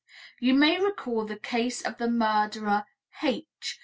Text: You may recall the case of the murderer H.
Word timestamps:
You 0.39 0.55
may 0.55 0.81
recall 0.83 1.25
the 1.25 1.37
case 1.37 1.83
of 1.83 1.99
the 1.99 2.09
murderer 2.09 2.85
H. 3.23 3.79